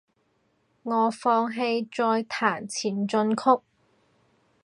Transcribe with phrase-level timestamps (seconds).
[0.81, 3.61] 我放棄再彈前進曲